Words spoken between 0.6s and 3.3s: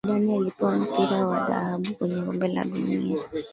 mpira wa dhahabu kwenye kombe la dunia